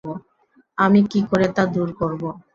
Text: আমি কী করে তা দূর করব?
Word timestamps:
আমি 0.77 0.99
কী 1.11 1.19
করে 1.29 1.47
তা 1.55 1.63
দূর 1.73 1.89
করব? 1.99 2.21